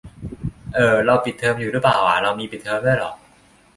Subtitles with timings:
[0.75, 3.11] เอ่อ เราปิดเทอมอยู่รึเปล่าอ่ะ เรามีปิดเทอมด้วยเหรอ?